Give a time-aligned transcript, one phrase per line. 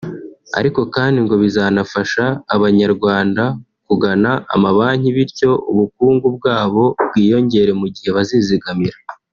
[0.59, 2.23] ariko kandi ngo bizanafasha
[2.55, 3.43] abanyarwanda
[3.87, 8.97] kugana amabanki bityo ubukungu bwabo bwiyongere mu gihe bazizigamira